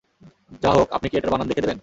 যাহোক, 0.63 0.87
আপনি 0.91 1.07
কি 1.09 1.15
এটার 1.17 1.31
বানান 1.31 1.47
দেখে 1.47 1.61
দেবেন? 1.61 1.79